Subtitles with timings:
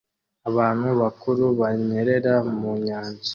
[0.49, 3.29] abantu bakuru banyerera mu nyanja